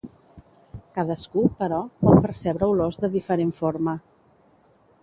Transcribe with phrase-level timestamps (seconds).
[0.95, 3.97] Cadascú, però, pot percebre olors de diferent forma.